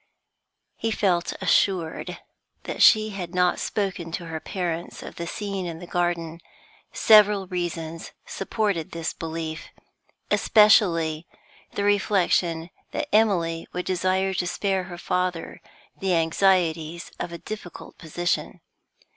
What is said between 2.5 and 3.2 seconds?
that she